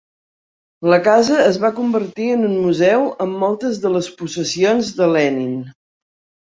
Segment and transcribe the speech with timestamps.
[0.93, 5.57] La casa es va convertir en un museu amb moltes de les possessions de Lenin.